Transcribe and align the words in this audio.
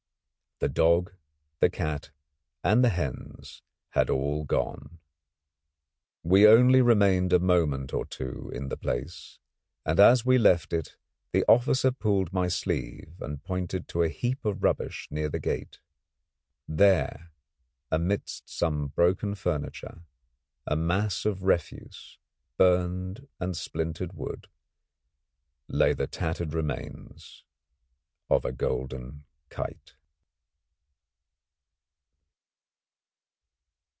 The 0.63 0.69
dog, 0.69 1.13
the 1.59 1.71
cat, 1.71 2.11
and 2.63 2.83
the 2.83 2.89
hens 2.89 3.63
had 3.93 4.11
all 4.11 4.43
gone. 4.45 4.99
We 6.21 6.45
only 6.45 6.83
remained 6.83 7.33
a 7.33 7.39
moment 7.39 7.95
or 7.95 8.05
two 8.05 8.51
in 8.53 8.69
the 8.69 8.77
place, 8.77 9.39
and 9.87 9.99
as 9.99 10.23
we 10.23 10.37
left 10.37 10.71
it 10.71 10.97
the 11.31 11.43
officer 11.47 11.89
pulled 11.91 12.31
my 12.31 12.47
sleeve 12.47 13.15
and 13.21 13.43
pointed 13.43 13.87
to 13.87 14.03
a 14.03 14.09
heap 14.09 14.45
of 14.45 14.61
rubbish 14.61 15.07
near 15.09 15.29
the 15.29 15.39
gate. 15.39 15.79
There, 16.67 17.31
amidst 17.89 18.47
some 18.47 18.89
broken 18.89 19.33
furniture, 19.33 20.03
a 20.67 20.75
mass 20.75 21.25
of 21.25 21.41
refuse, 21.41 22.19
burned 22.59 23.27
and 23.39 23.57
splintered 23.57 24.13
wood, 24.13 24.47
lay 25.67 25.93
the 25.93 26.05
tattered 26.05 26.53
remains 26.53 27.45
of 28.29 28.45
a 28.45 28.51
golden 28.51 29.23
kite. 29.49 29.95